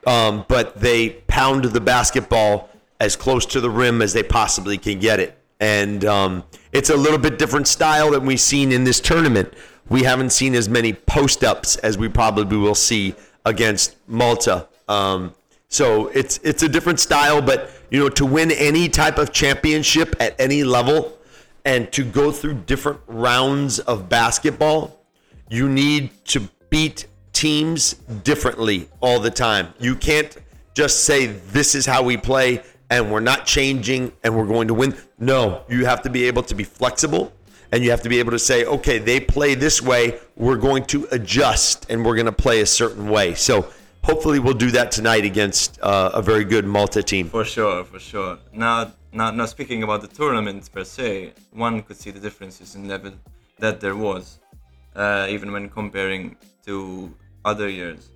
um, 0.07 0.45
but 0.49 0.81
they 0.81 1.11
pound 1.11 1.65
the 1.65 1.81
basketball 1.81 2.71
as 3.01 3.17
close 3.17 3.45
to 3.47 3.61
the 3.61 3.71
rim 3.71 4.01
as 4.03 4.13
they 4.13 4.23
possibly 4.23 4.79
can 4.79 5.01
get 5.01 5.19
it. 5.19 5.39
And 5.61 6.05
um, 6.05 6.45
it's 6.73 6.91
a 6.91 6.97
little 6.97 7.19
bit 7.19 7.39
different 7.39 7.69
style 7.69 8.11
than 8.11 8.27
we've 8.27 8.41
seen 8.41 8.73
in 8.73 8.85
this 8.85 9.01
tournament. 9.01 9.55
We 9.89 10.03
haven't 10.03 10.31
seen 10.31 10.55
as 10.55 10.69
many 10.69 10.93
post 10.93 11.45
ups 11.45 11.77
as 11.77 11.97
we 11.97 12.09
probably 12.09 12.57
will 12.57 12.75
see 12.75 13.15
against 13.45 13.97
Malta. 14.09 14.69
Um, 14.89 15.35
so 15.69 16.09
it's 16.09 16.39
it's 16.43 16.63
a 16.63 16.69
different 16.69 17.01
style, 17.01 17.43
but 17.43 17.71
you 17.91 17.99
know, 17.99 18.09
to 18.11 18.27
win 18.27 18.51
any 18.53 18.89
type 18.89 19.19
of 19.19 19.33
championship 19.33 20.15
at 20.21 20.39
any 20.41 20.65
level 20.65 21.19
and 21.65 21.91
to 21.93 22.05
go 22.05 22.31
through 22.31 22.55
different 22.55 23.01
rounds 23.07 23.79
of 23.81 24.09
basketball, 24.09 25.01
you 25.49 25.69
need 25.69 26.11
to 26.27 26.49
beat 26.71 27.07
teams 27.33 27.95
differently 28.23 28.89
all 29.01 29.21
the 29.21 29.31
time. 29.31 29.75
You 29.79 29.97
can't 29.97 30.37
just 30.75 31.05
say 31.05 31.27
this 31.27 31.75
is 31.75 31.87
how 31.87 32.03
we 32.03 32.17
play 32.17 32.63
and 32.91 33.11
we're 33.11 33.21
not 33.21 33.47
changing 33.47 34.13
and 34.23 34.37
we're 34.37 34.47
going 34.47 34.69
to 34.69 34.75
win. 34.75 34.97
No, 35.19 35.65
you 35.69 35.85
have 35.87 36.03
to 36.03 36.11
be 36.11 36.25
able 36.25 36.43
to 36.45 36.55
be 36.55 36.65
flexible 36.65 37.33
and 37.73 37.83
you 37.83 37.91
have 37.91 38.03
to 38.03 38.09
be 38.09 38.19
able 38.19 38.31
to 38.31 38.39
say, 38.39 38.65
okay, 38.65 38.99
they 38.99 39.19
play 39.19 39.55
this 39.55 39.83
way, 39.83 40.21
we're 40.37 40.57
going 40.57 40.85
to 40.87 41.09
adjust 41.11 41.87
and 41.91 42.05
we're 42.05 42.15
going 42.15 42.27
to 42.27 42.33
play 42.33 42.61
a 42.61 42.67
certain 42.67 43.09
way. 43.09 43.35
So 43.35 43.69
hopefully 44.05 44.39
we'll 44.39 44.55
do 44.55 44.71
that 44.73 44.93
tonight 44.93 45.25
against 45.25 45.81
uh, 45.83 46.11
a 46.15 46.23
very 46.23 46.45
good 46.45 46.67
Malta 46.67 47.03
team. 47.03 47.29
For 47.29 47.45
sure, 47.45 47.85
for 47.85 47.99
sure. 47.99 48.39
Now, 48.53 48.93
now, 49.13 49.31
now, 49.31 49.47
speaking 49.47 49.85
about 49.85 50.01
the 50.03 50.09
tournament 50.09 50.71
per 50.73 50.85
se, 50.85 51.35
one 51.53 51.83
could 51.83 51.97
see 51.97 52.11
the 52.11 52.19
differences 52.19 52.75
in 52.75 52.89
level 52.89 53.13
that 53.61 53.81
there 53.81 53.95
was, 53.95 54.41
uh, 54.97 55.27
even 55.31 55.53
when 55.53 55.69
comparing 55.69 56.37
to 56.67 57.15
other 57.45 57.69
years. 57.69 58.11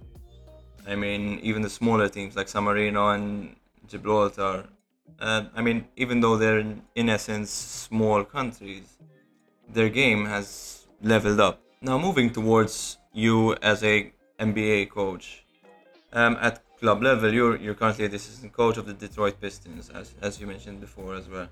I 0.89 0.97
mean, 0.97 1.39
even 1.41 1.63
the 1.63 1.71
smaller 1.71 2.09
teams 2.09 2.35
like 2.35 2.49
San 2.49 2.65
Marino 2.65 3.11
and 3.11 3.55
Gibraltar. 3.89 4.69
I 5.21 5.63
mean, 5.63 5.87
even 5.97 6.21
though 6.21 6.37
they're 6.37 6.59
in, 6.59 6.83
in 6.95 7.09
essence 7.09 7.51
small 7.51 8.25
countries, 8.25 8.99
their 9.69 9.89
game 9.89 10.27
has 10.27 10.87
leveled 11.03 11.41
up. 11.41 11.61
Now, 11.81 11.99
moving 11.99 12.31
towards 12.31 12.99
you 13.13 13.55
as 13.63 13.83
a 13.83 14.13
NBA 14.39 14.91
coach, 14.91 15.45
um, 16.13 16.37
at 16.41 16.63
club 16.81 17.03
level, 17.03 17.33
you're 17.33 17.57
you're 17.57 17.75
currently 17.75 18.07
the 18.07 18.17
assistant 18.17 18.53
coach 18.53 18.77
of 18.77 18.87
the 18.87 18.95
Detroit 18.95 19.41
Pistons, 19.41 19.91
as 19.91 20.15
as 20.23 20.41
you 20.41 20.47
mentioned 20.47 20.81
before 20.81 21.15
as 21.15 21.29
well. 21.29 21.49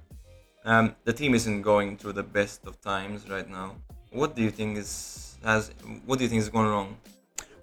Um, 0.65 0.97
the 1.05 1.13
team 1.13 1.35
isn't 1.35 1.63
going 1.63 1.97
through 1.97 2.15
the 2.15 2.29
best 2.39 2.67
of 2.67 2.81
times 2.81 3.29
right 3.29 3.49
now. 3.49 3.77
What 4.11 4.35
do 4.35 4.43
you 4.43 4.51
think 4.51 4.79
is 4.79 5.37
has 5.45 5.71
What 6.07 6.19
do 6.19 6.25
you 6.25 6.31
think 6.31 6.43
is 6.43 6.49
going 6.49 6.69
wrong? 6.69 6.97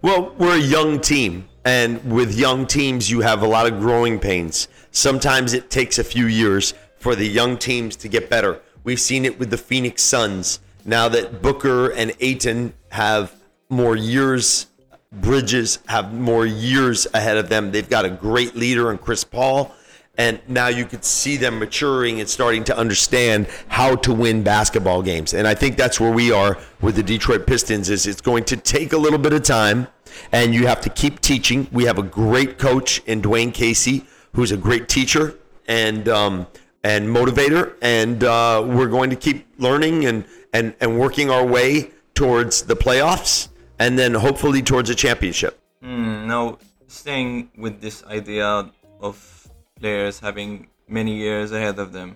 Well, 0.04 0.36
we're 0.38 0.58
a 0.58 0.60
young 0.60 1.00
team, 1.00 1.48
and 1.64 2.12
with 2.12 2.38
young 2.38 2.68
teams, 2.68 3.10
you 3.10 3.22
have 3.22 3.42
a 3.42 3.48
lot 3.48 3.72
of 3.72 3.80
growing 3.80 4.20
pains. 4.20 4.68
Sometimes 4.92 5.54
it 5.54 5.70
takes 5.70 5.98
a 5.98 6.04
few 6.04 6.26
years 6.26 6.74
for 6.98 7.16
the 7.16 7.26
young 7.26 7.58
teams 7.58 7.96
to 7.96 8.10
get 8.10 8.30
better. 8.30 8.60
We've 8.84 9.00
seen 9.00 9.24
it 9.24 9.40
with 9.40 9.50
the 9.50 9.58
Phoenix 9.58 10.04
Suns. 10.04 10.60
Now 10.84 11.08
that 11.08 11.42
Booker 11.42 11.90
and 11.90 12.12
Ayton 12.20 12.74
have 12.90 13.34
more 13.70 13.96
years, 13.96 14.68
Bridges 15.14 15.80
have 15.88 16.14
more 16.14 16.46
years 16.46 17.08
ahead 17.14 17.38
of 17.38 17.48
them. 17.48 17.72
They've 17.72 17.90
got 17.90 18.04
a 18.04 18.10
great 18.10 18.58
leader 18.58 18.92
in 18.92 18.98
Chris 18.98 19.24
Paul. 19.24 19.74
And 20.16 20.40
now 20.48 20.68
you 20.68 20.86
could 20.86 21.04
see 21.04 21.38
them 21.38 21.58
maturing 21.58 22.20
and 22.20 22.30
starting 22.30 22.64
to 22.66 22.78
understand 22.78 23.48
how 23.68 23.96
to 23.96 24.14
win 24.14 24.44
basketball 24.44 25.02
games. 25.02 25.34
And 25.34 25.48
I 25.48 25.56
think 25.56 25.76
that's 25.76 26.00
where 26.00 26.12
we 26.12 26.32
are 26.32 26.60
with 26.82 26.98
the 26.98 27.04
Detroit 27.04 27.48
Pistons 27.48 27.90
is 27.90 28.06
it's 28.06 28.22
going 28.22 28.44
to 28.46 28.58
take 28.58 28.94
a 28.94 28.98
little 28.98 29.18
bit 29.18 29.34
of 29.34 29.42
time 29.42 29.88
and 30.32 30.54
you 30.54 30.68
have 30.68 30.82
to 30.82 30.90
keep 30.90 31.20
teaching. 31.22 31.68
We 31.72 31.86
have 31.86 31.98
a 31.98 32.04
great 32.04 32.58
coach 32.58 33.02
in 33.06 33.22
Dwane 33.22 33.54
Casey, 33.54 34.06
who's 34.34 34.52
a 34.52 34.58
great 34.58 34.88
teacher 34.90 35.38
and 35.68 36.08
um, 36.10 36.48
and 36.84 37.08
motivator, 37.08 37.76
and 37.82 38.24
uh, 38.24 38.64
we're 38.66 38.90
going 38.90 39.10
to 39.10 39.16
keep 39.16 39.48
learning 39.58 40.06
and, 40.06 40.26
and 40.54 40.76
and 40.82 41.00
working 41.00 41.30
our 41.30 41.46
way 41.46 41.92
towards 42.14 42.64
the 42.64 42.76
playoffs, 42.76 43.50
and 43.80 43.98
then 43.98 44.14
hopefully 44.14 44.62
towards 44.62 44.90
a 44.90 44.96
championship. 44.96 45.60
Mm, 45.84 46.28
now, 46.28 46.60
staying 46.88 47.50
with 47.58 47.82
this 47.82 48.04
idea 48.06 48.72
of 49.02 49.50
players 49.80 50.20
having 50.20 50.68
many 50.88 51.16
years 51.16 51.52
ahead 51.52 51.80
of 51.80 51.92
them. 51.92 52.16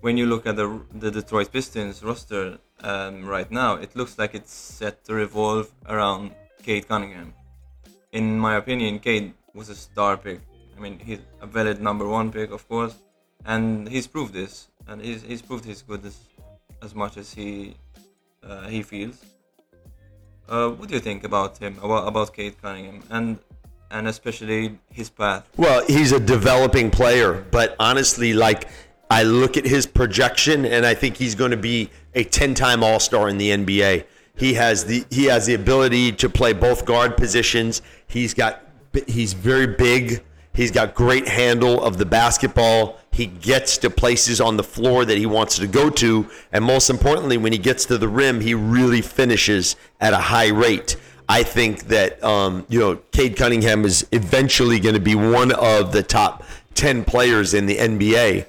When 0.00 0.16
you 0.16 0.26
look 0.26 0.46
at 0.46 0.56
the, 0.56 0.80
the 0.94 1.10
Detroit 1.10 1.50
Pistons 1.50 2.04
roster 2.04 2.58
um, 2.80 3.24
right 3.24 3.50
now, 3.50 3.74
it 3.74 3.96
looks 3.96 4.18
like 4.18 4.34
it's 4.34 4.52
set 4.52 5.04
to 5.06 5.14
revolve 5.14 5.72
around 5.88 6.32
Cade 6.62 6.86
Cunningham. 6.86 7.34
In 8.12 8.38
my 8.38 8.56
opinion, 8.56 8.98
Cade 9.00 9.34
was 9.54 9.68
a 9.68 9.74
star 9.74 10.16
pick. 10.16 10.40
I 10.76 10.80
mean, 10.80 10.98
he's 10.98 11.18
a 11.40 11.46
valid 11.46 11.80
number 11.80 12.06
one 12.06 12.32
pick, 12.32 12.50
of 12.52 12.66
course, 12.68 12.94
and 13.44 13.88
he's 13.88 14.06
proved 14.06 14.32
this, 14.32 14.68
and 14.86 15.02
he's, 15.02 15.22
he's 15.22 15.42
proved 15.42 15.64
his 15.64 15.82
goodness 15.82 16.20
as, 16.82 16.94
much 16.94 17.16
as 17.16 17.34
he 17.34 17.74
uh, 18.42 18.68
he 18.68 18.82
feels. 18.82 19.24
Uh, 20.48 20.70
what 20.70 20.88
do 20.88 20.94
you 20.94 21.00
think 21.00 21.24
about 21.24 21.58
him, 21.58 21.76
about, 21.82 22.08
about 22.08 22.32
Cade 22.32 22.60
Cunningham? 22.62 23.02
And 23.10 23.38
and 23.90 24.06
especially 24.06 24.78
his 24.90 25.08
path. 25.08 25.48
Well, 25.56 25.84
he's 25.86 26.12
a 26.12 26.20
developing 26.20 26.90
player, 26.90 27.44
but 27.50 27.74
honestly, 27.78 28.34
like 28.34 28.68
I 29.10 29.22
look 29.22 29.56
at 29.56 29.64
his 29.64 29.86
projection, 29.86 30.66
and 30.66 30.84
I 30.84 30.94
think 30.94 31.16
he's 31.16 31.34
going 31.34 31.52
to 31.52 31.56
be 31.56 31.90
a 32.14 32.24
ten-time 32.24 32.82
All-Star 32.82 33.28
in 33.28 33.38
the 33.38 33.50
NBA. 33.50 34.04
He 34.38 34.54
has 34.54 34.84
the 34.84 35.04
he 35.10 35.24
has 35.24 35.46
the 35.46 35.54
ability 35.54 36.12
to 36.12 36.28
play 36.28 36.52
both 36.52 36.84
guard 36.84 37.16
positions. 37.16 37.82
He's 38.06 38.34
got 38.34 38.62
he's 39.06 39.32
very 39.32 39.66
big. 39.66 40.22
He's 40.54 40.70
got 40.70 40.94
great 40.94 41.28
handle 41.28 41.82
of 41.82 41.98
the 41.98 42.06
basketball. 42.06 42.98
He 43.12 43.26
gets 43.26 43.78
to 43.78 43.90
places 43.90 44.40
on 44.40 44.56
the 44.56 44.62
floor 44.62 45.04
that 45.04 45.18
he 45.18 45.26
wants 45.26 45.58
to 45.58 45.66
go 45.66 45.90
to, 45.90 46.28
and 46.52 46.64
most 46.64 46.88
importantly, 46.88 47.36
when 47.36 47.52
he 47.52 47.58
gets 47.58 47.84
to 47.86 47.98
the 47.98 48.08
rim, 48.08 48.40
he 48.40 48.54
really 48.54 49.02
finishes 49.02 49.76
at 50.00 50.12
a 50.12 50.18
high 50.18 50.48
rate. 50.48 50.96
I 51.28 51.42
think 51.42 51.88
that 51.88 52.22
um, 52.22 52.64
you 52.68 52.78
know 52.78 52.96
Cade 53.12 53.36
Cunningham 53.36 53.84
is 53.84 54.06
eventually 54.12 54.78
going 54.78 54.94
to 54.94 55.00
be 55.00 55.16
one 55.16 55.52
of 55.52 55.92
the 55.92 56.02
top 56.02 56.44
ten 56.74 57.04
players 57.04 57.54
in 57.54 57.66
the 57.66 57.76
NBA. 57.76 58.46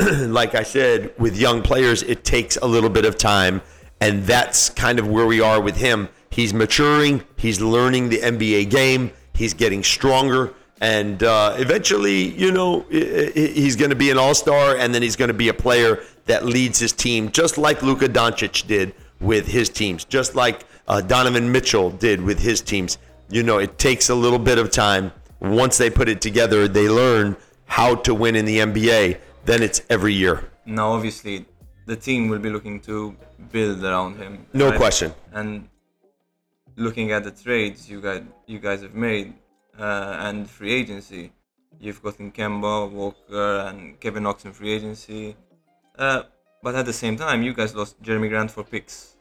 like 0.28 0.54
I 0.54 0.62
said, 0.62 1.12
with 1.18 1.36
young 1.36 1.62
players, 1.62 2.02
it 2.02 2.24
takes 2.24 2.56
a 2.56 2.66
little 2.66 2.90
bit 2.90 3.04
of 3.04 3.18
time, 3.18 3.60
and 4.00 4.24
that's 4.24 4.70
kind 4.70 4.98
of 4.98 5.08
where 5.08 5.26
we 5.26 5.40
are 5.40 5.60
with 5.60 5.76
him. 5.76 6.08
He's 6.30 6.54
maturing. 6.54 7.24
He's 7.36 7.60
learning 7.60 8.08
the 8.08 8.18
NBA 8.18 8.70
game. 8.70 9.12
He's 9.34 9.54
getting 9.54 9.82
stronger, 9.82 10.52
and 10.80 11.22
uh, 11.22 11.54
eventually, 11.58 12.28
you 12.28 12.52
know, 12.52 12.80
he's 12.90 13.76
going 13.76 13.90
to 13.90 13.96
be 13.96 14.10
an 14.10 14.18
all-star, 14.18 14.76
and 14.76 14.94
then 14.94 15.02
he's 15.02 15.16
going 15.16 15.28
to 15.28 15.34
be 15.34 15.48
a 15.48 15.54
player 15.54 16.02
that 16.26 16.44
leads 16.44 16.78
his 16.78 16.92
team, 16.92 17.30
just 17.30 17.58
like 17.58 17.82
Luka 17.82 18.08
Doncic 18.08 18.66
did 18.66 18.94
with 19.20 19.46
his 19.46 19.68
teams, 19.68 20.04
just 20.04 20.34
like 20.34 20.64
uh, 20.88 21.00
Donovan 21.00 21.50
Mitchell 21.52 21.90
did 21.90 22.20
with 22.20 22.38
his 22.38 22.60
teams. 22.60 22.98
You 23.30 23.42
know, 23.42 23.58
it 23.58 23.78
takes 23.78 24.08
a 24.08 24.14
little 24.14 24.38
bit 24.38 24.58
of 24.58 24.70
time. 24.70 25.12
Once 25.40 25.78
they 25.78 25.90
put 25.90 26.08
it 26.08 26.20
together, 26.20 26.68
they 26.68 26.88
learn 26.88 27.36
how 27.66 27.94
to 27.94 28.14
win 28.14 28.36
in 28.36 28.44
the 28.44 28.58
NBA. 28.58 29.18
Then 29.44 29.62
it's 29.62 29.82
every 29.88 30.14
year. 30.14 30.50
Now, 30.66 30.92
obviously, 30.92 31.46
the 31.90 31.96
team 31.96 32.28
will 32.30 32.38
be 32.38 32.50
looking 32.56 32.78
to 32.88 33.16
build 33.50 33.82
around 33.84 34.16
him. 34.22 34.46
No 34.52 34.68
right? 34.68 34.78
question. 34.82 35.12
And 35.32 35.68
looking 36.76 37.10
at 37.16 37.24
the 37.24 37.32
trades 37.32 37.90
you 37.92 38.00
guys 38.00 38.22
you 38.46 38.60
guys 38.66 38.80
have 38.86 38.94
made 38.94 39.34
uh, 39.78 40.26
and 40.26 40.48
free 40.48 40.72
agency, 40.80 41.32
you've 41.84 42.00
gotten 42.06 42.30
Kemba 42.30 42.74
Walker 42.98 43.50
and 43.68 43.98
Kevin 44.02 44.22
Knox 44.22 44.44
in 44.44 44.52
free 44.52 44.72
agency. 44.78 45.36
Uh, 45.98 46.22
but 46.62 46.74
at 46.80 46.86
the 46.86 46.92
same 46.92 47.16
time, 47.16 47.42
you 47.42 47.52
guys 47.60 47.74
lost 47.74 48.00
Jerami 48.04 48.28
Grant 48.28 48.50
for 48.52 48.62
picks. 48.62 49.16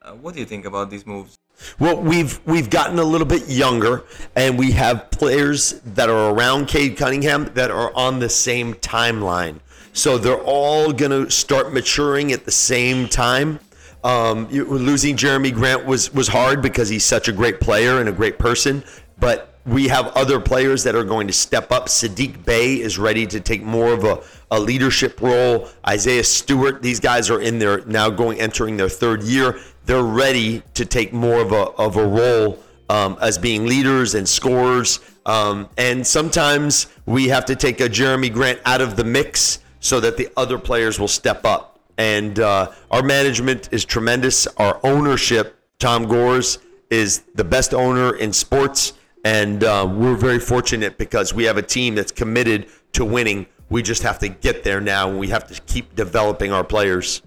Uh, 0.00 0.12
what 0.22 0.32
do 0.34 0.40
you 0.40 0.46
think 0.46 0.64
about 0.64 0.88
these 0.88 1.04
moves? 1.06 1.36
Well, 1.78 2.00
we've 2.00 2.40
we've 2.46 2.70
gotten 2.70 2.98
a 2.98 3.08
little 3.12 3.26
bit 3.26 3.44
younger, 3.64 4.04
and 4.34 4.58
we 4.62 4.70
have 4.72 5.10
players 5.10 5.60
that 5.98 6.08
are 6.08 6.24
around 6.32 6.68
Cade 6.68 6.96
Cunningham 6.96 7.50
that 7.54 7.70
are 7.70 7.90
on 7.94 8.20
the 8.20 8.28
same 8.28 8.74
timeline. 8.74 9.56
So 9.92 10.18
they're 10.18 10.42
all 10.42 10.92
going 10.92 11.10
to 11.10 11.30
start 11.30 11.72
maturing 11.72 12.32
at 12.32 12.44
the 12.44 12.50
same 12.50 13.08
time. 13.08 13.60
Um, 14.04 14.48
losing 14.48 15.16
Jerami 15.16 15.52
Grant 15.52 15.84
was 15.84 16.14
was 16.14 16.28
hard 16.28 16.62
because 16.62 16.88
he's 16.88 17.04
such 17.04 17.28
a 17.28 17.32
great 17.32 17.60
player 17.60 17.98
and 17.98 18.08
a 18.08 18.12
great 18.12 18.38
person. 18.38 18.84
But 19.18 19.58
we 19.66 19.88
have 19.88 20.06
other 20.16 20.40
players 20.40 20.84
that 20.84 20.94
are 20.94 21.04
going 21.04 21.26
to 21.26 21.32
step 21.32 21.72
up. 21.72 21.86
Saddiq 21.86 22.44
Bey 22.44 22.80
is 22.80 22.98
ready 22.98 23.26
to 23.26 23.40
take 23.40 23.62
more 23.62 23.92
of 23.92 24.04
a, 24.04 24.22
a 24.50 24.58
leadership 24.58 25.20
role. 25.20 25.68
Isaiah 25.86 26.24
Stewart, 26.24 26.80
these 26.80 27.00
guys 27.00 27.28
are 27.28 27.40
in 27.40 27.58
there 27.58 27.84
now 27.84 28.08
going 28.08 28.40
entering 28.40 28.76
their 28.76 28.88
third 28.88 29.22
year. 29.22 29.58
They're 29.84 30.02
ready 30.02 30.62
to 30.74 30.86
take 30.86 31.12
more 31.12 31.40
of 31.40 31.52
a 31.52 31.64
of 31.76 31.96
a 31.96 32.06
role 32.06 32.62
um, 32.88 33.18
as 33.20 33.36
being 33.36 33.66
leaders 33.66 34.14
and 34.14 34.28
scorers. 34.28 35.00
Um, 35.26 35.68
and 35.76 36.06
sometimes 36.06 36.86
we 37.04 37.28
have 37.28 37.44
to 37.46 37.56
take 37.56 37.80
a 37.80 37.88
Jerami 37.88 38.32
Grant 38.32 38.60
out 38.64 38.80
of 38.80 38.96
the 38.96 39.04
mix 39.04 39.58
so 39.80 40.00
that 40.00 40.16
the 40.16 40.28
other 40.36 40.58
players 40.58 40.98
will 40.98 41.08
step 41.08 41.44
up. 41.44 41.80
And 41.96 42.38
uh, 42.38 42.72
our 42.90 43.02
management 43.02 43.68
is 43.72 43.84
tremendous. 43.84 44.46
Our 44.56 44.80
ownership, 44.84 45.58
Tom 45.78 46.06
Gores, 46.06 46.58
is 46.90 47.24
the 47.34 47.44
best 47.44 47.74
owner 47.74 48.16
in 48.16 48.32
sports. 48.32 48.92
And 49.24 49.64
uh, 49.64 49.86
we're 49.90 50.14
very 50.14 50.38
fortunate 50.38 50.96
because 50.96 51.34
we 51.34 51.44
have 51.44 51.56
a 51.56 51.62
team 51.62 51.94
that's 51.94 52.12
committed 52.12 52.68
to 52.92 53.04
winning. 53.04 53.46
We 53.68 53.82
just 53.82 54.02
have 54.02 54.18
to 54.20 54.28
get 54.28 54.64
there 54.64 54.80
now, 54.80 55.10
and 55.10 55.18
we 55.18 55.28
have 55.28 55.46
to 55.48 55.60
keep 55.62 55.94
developing 55.94 56.52
our 56.52 56.64
players. 56.64 57.22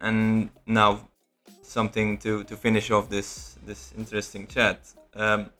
And 0.00 0.50
now, 0.66 1.08
something 1.62 2.18
to, 2.18 2.44
to 2.44 2.56
finish 2.56 2.90
off 2.90 3.08
this 3.08 3.56
this 3.64 3.92
interesting 3.96 4.46
chat. 4.46 4.80
Um, 5.14 5.50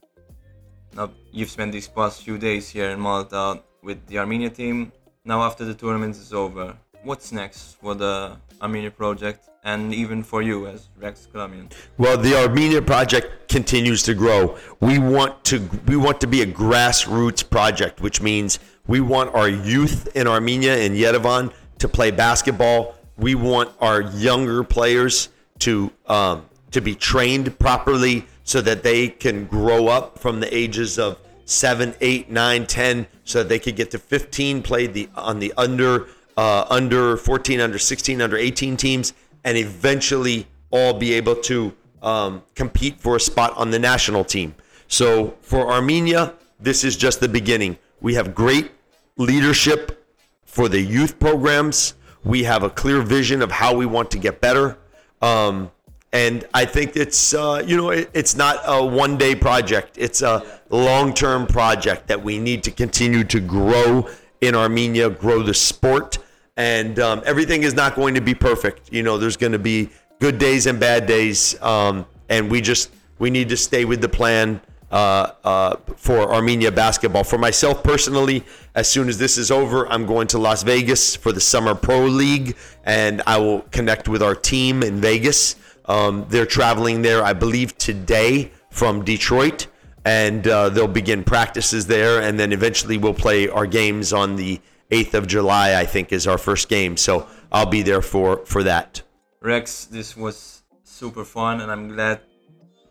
now 0.95 1.11
you've 1.30 1.50
spent 1.50 1.73
these 1.73 1.88
past 1.88 2.23
few 2.23 2.38
days 2.38 2.68
here 2.68 2.90
in 2.90 2.99
Malta 2.99 3.62
with 3.83 4.07
the 4.07 4.18
Armenia 4.18 4.50
team. 4.50 4.92
Now, 5.29 5.43
after 5.43 5.67
the 5.67 5.75
tournament 5.75 6.17
is 6.17 6.33
over, 6.33 6.75
what's 7.03 7.33
next 7.33 7.75
for 7.83 7.95
the 7.95 8.39
Armenia 8.63 8.91
project 8.91 9.51
and 9.63 9.93
even 9.93 10.23
for 10.23 10.41
you 10.41 10.67
as 10.67 10.89
Rex 10.97 11.29
Kalamian? 11.31 11.71
Well, 11.99 12.17
the 12.17 12.35
Armenia 12.35 12.81
project 12.81 13.47
continues 13.47 14.03
to 14.05 14.15
grow. 14.15 14.57
We 14.81 14.99
want 14.99 15.45
to 15.45 15.69
we 15.87 15.97
want 15.97 16.23
to 16.23 16.27
be 16.27 16.41
a 16.41 16.47
grassroots 16.47 17.45
project, 17.51 18.01
which 18.01 18.23
means 18.23 18.59
we 18.87 19.01
want 19.03 19.35
our 19.35 19.51
youth 19.51 20.09
in 20.17 20.27
Armenia 20.27 20.79
and 20.79 20.97
Yerevan 20.97 21.53
to 21.81 21.89
play 21.89 22.11
basketball. 22.11 22.95
We 23.19 23.35
want 23.35 23.71
our 23.83 24.01
younger 24.01 24.65
players 24.65 25.29
to 25.59 25.93
um, 26.07 26.47
to 26.71 26.81
be 26.81 26.95
trained 26.95 27.59
properly 27.59 28.25
so 28.45 28.63
that 28.63 28.83
they 28.83 29.09
can 29.09 29.45
grow 29.45 29.89
up 29.89 30.19
from 30.19 30.41
the 30.41 30.49
ages 30.57 30.99
of 30.99 31.19
seven, 31.49 31.95
eight, 32.02 32.31
nine, 32.31 32.67
ten, 32.67 33.07
so 33.25 33.38
that 33.43 33.49
they 33.49 33.59
could 33.59 33.75
get 33.75 33.90
to 33.90 33.99
15, 33.99 34.62
play 34.62 34.87
the 34.87 35.09
on 35.17 35.38
the 35.38 35.52
under 35.57 36.07
uh, 36.37 36.67
under 36.71 37.17
14, 37.17 37.59
under 37.59 37.78
16, 37.78 38.21
under 38.21 38.37
18 38.37 38.76
teams, 38.76 39.12
and 39.45 39.59
eventually 39.59 40.47
all 40.71 40.95
be 40.95 41.14
able 41.14 41.35
to 41.35 41.75
um, 42.02 42.43
compete 42.55 43.00
for 43.00 43.17
a 43.17 43.21
spot 43.21 43.57
on 43.57 43.71
the 43.71 43.78
national 43.78 44.25
team. 44.25 44.55
So 44.87 45.37
for 45.40 45.73
Armenia, 45.73 46.35
this 46.61 46.85
is 46.85 46.97
just 46.97 47.21
the 47.21 47.28
beginning. 47.28 47.78
We 48.00 48.14
have 48.14 48.35
great 48.35 48.71
leadership 49.17 50.07
for 50.45 50.69
the 50.69 50.81
youth 50.81 51.19
programs. 51.19 51.95
We 52.23 52.45
have 52.45 52.62
a 52.62 52.71
clear 52.71 53.02
vision 53.02 53.43
of 53.43 53.50
how 53.50 53.75
we 53.75 53.87
want 53.87 54.11
to 54.12 54.19
get 54.19 54.40
better. 54.40 54.78
Um, 55.21 55.73
and 56.12 56.47
I 56.55 56.65
think 56.65 56.97
it's 56.97 57.35
uh, 57.35 57.62
you 57.67 57.77
know 57.77 57.91
it, 57.91 58.11
it's 58.15 58.35
not 58.35 58.61
a 58.67 58.85
one 58.85 59.19
day 59.19 59.35
project. 59.35 59.97
It's 59.99 60.23
a 60.23 60.61
long 60.71 61.12
term 61.12 61.47
project 61.47 62.07
that 62.09 62.23
we 62.23 62.38
need 62.38 62.62
to 62.65 62.71
continue 62.71 63.25
to 63.25 63.41
grow 63.41 64.09
in 64.41 64.55
Armenia, 64.55 65.11
grow 65.11 65.43
the 65.43 65.55
sport, 65.55 66.19
and 66.57 66.99
um, 66.99 67.23
everything 67.27 67.62
is 67.62 67.75
not 67.75 67.95
going 67.95 68.15
to 68.15 68.21
be 68.21 68.35
perfect. 68.35 68.93
You 68.93 69.03
know, 69.03 69.19
there's 69.19 69.37
going 69.37 69.53
to 69.53 69.59
be 69.59 69.91
good 70.19 70.38
days 70.38 70.67
and 70.67 70.81
bad 70.81 71.07
days, 71.07 71.61
um, 71.62 72.07
and 72.29 72.50
we 72.50 72.61
just 72.61 72.91
we 73.19 73.31
need 73.31 73.49
to 73.50 73.57
stay 73.57 73.85
with 73.85 74.00
the 74.00 74.09
plan. 74.09 74.61
Uh, 74.91 75.33
uh, 75.45 75.77
for 75.97 76.33
Armenia 76.33 76.73
basketball. 76.73 77.23
For 77.23 77.37
myself 77.37 77.83
personally, 77.83 78.43
as 78.75 78.88
soon 78.88 79.11
as 79.11 79.19
this 79.19 79.37
is 79.37 79.50
over, 79.50 79.87
I'm 79.87 80.07
going 80.07 80.29
to 80.29 80.38
Las 80.38 80.62
Vegas 80.62 81.15
for 81.15 81.31
the 81.31 81.43
Summer 81.43 81.75
Pro 81.75 82.07
League, 82.07 82.57
and 82.85 83.21
I 83.27 83.37
will 83.37 83.61
connect 83.71 84.09
with 84.09 84.23
our 84.23 84.35
team 84.35 84.83
in 84.83 84.99
Vegas. 84.99 85.57
Um, 85.88 86.26
they're 86.28 86.47
traveling 86.47 87.02
there, 87.02 87.25
I 87.25 87.33
believe, 87.33 87.76
today 87.78 88.52
from 88.71 89.04
Detroit, 89.04 89.66
and 90.05 90.46
uh, 90.46 90.68
they'll 90.68 90.87
begin 90.87 91.24
practices 91.24 91.87
there, 91.87 92.20
and 92.20 92.38
then 92.38 92.53
eventually 92.53 92.98
we'll 92.98 93.14
play 93.14 93.48
our 93.48 93.66
games 93.66 94.12
on 94.12 94.37
the 94.37 94.61
8th 94.90 95.14
of 95.14 95.27
July. 95.27 95.74
I 95.74 95.87
think 95.87 96.12
is 96.12 96.27
our 96.27 96.38
first 96.38 96.68
game, 96.68 96.96
so 96.96 97.27
I'll 97.51 97.66
be 97.66 97.83
there 97.83 98.03
for 98.03 98.44
for 98.44 98.62
that. 98.64 99.03
Rex, 99.40 99.87
this 99.87 100.16
was 100.16 100.62
super 100.85 101.24
fun, 101.24 101.61
and 101.61 101.70
I'm 101.70 101.88
glad 101.88 102.20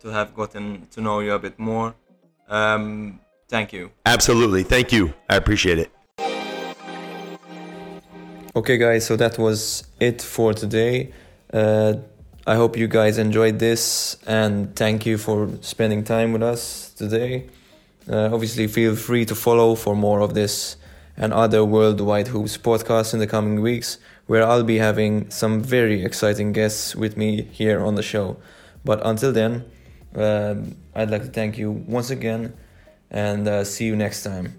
to 0.01 0.10
have 0.10 0.33
gotten 0.36 0.88
to 0.91 1.01
know 1.01 1.19
you 1.19 1.33
a 1.33 1.39
bit 1.39 1.60
more. 1.60 1.95
Um, 2.47 3.19
thank 3.47 3.73
you. 3.73 3.91
Absolutely, 4.05 4.63
thank 4.63 4.91
you. 4.91 5.13
I 5.29 5.36
appreciate 5.36 5.79
it. 5.79 5.91
Okay, 8.55 8.77
guys, 8.77 9.05
so 9.05 9.15
that 9.17 9.38
was 9.38 9.83
it 9.99 10.21
for 10.21 10.53
today. 10.53 11.13
Uh, 11.53 11.93
I 12.47 12.55
hope 12.55 12.77
you 12.77 12.88
guys 12.88 13.17
enjoyed 13.17 13.60
this 13.60 14.15
and 14.25 14.73
thank 14.73 15.05
you 15.05 15.17
for 15.17 15.49
spending 15.60 16.05
time 16.05 16.31
with 16.31 16.41
us 16.41 16.93
today. 16.93 17.49
Uh, 18.10 18.29
obviously, 18.31 18.67
feel 18.67 18.95
free 18.95 19.25
to 19.25 19.36
follow 19.36 19.75
for 19.75 19.97
more 19.97 20.21
of 20.21 20.33
this 20.33 20.77
and 21.17 21.33
other 21.33 21.65
Worldwide 21.65 22.29
Hoops 22.29 22.57
podcasts 22.57 23.13
in 23.13 23.19
the 23.19 23.27
coming 23.27 23.62
weeks, 23.62 23.97
where 24.27 24.47
I'll 24.47 24.63
be 24.63 24.77
having 24.77 25.29
some 25.29 25.62
very 25.62 26.05
exciting 26.05 26.53
guests 26.53 26.95
with 26.95 27.17
me 27.17 27.41
here 27.51 27.81
on 27.83 27.95
the 27.95 28.03
show. 28.03 28.38
But 28.86 29.05
until 29.05 29.33
then, 29.33 29.65
um, 30.15 30.77
I'd 30.95 31.10
like 31.10 31.23
to 31.23 31.27
thank 31.29 31.57
you 31.57 31.71
once 31.71 32.12
again 32.12 32.53
and 33.12 33.45
uh, 33.45 33.65
see 33.65 33.88
you 33.88 33.97
next 33.97 34.23
time. 34.23 34.53